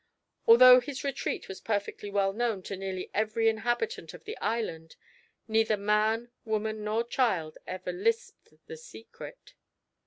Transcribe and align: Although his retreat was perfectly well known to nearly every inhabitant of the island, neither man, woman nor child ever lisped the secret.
Although 0.47 0.79
his 0.79 1.03
retreat 1.03 1.47
was 1.47 1.61
perfectly 1.61 2.09
well 2.09 2.33
known 2.33 2.63
to 2.63 2.75
nearly 2.75 3.11
every 3.13 3.47
inhabitant 3.47 4.15
of 4.15 4.23
the 4.23 4.35
island, 4.39 4.95
neither 5.47 5.77
man, 5.77 6.31
woman 6.43 6.83
nor 6.83 7.03
child 7.03 7.59
ever 7.67 7.91
lisped 7.91 8.51
the 8.65 8.77
secret. 8.77 9.53